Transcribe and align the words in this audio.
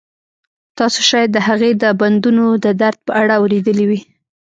تاسو 0.77 0.99
شاید 1.09 1.29
د 1.33 1.37
هغې 1.47 1.71
د 1.83 1.83
بندونو 1.99 2.45
د 2.65 2.67
درد 2.81 2.99
په 3.07 3.11
اړه 3.21 3.33
اوریدلي 3.41 3.85
وي 3.89 3.99